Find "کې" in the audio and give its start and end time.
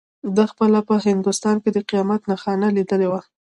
1.63-1.69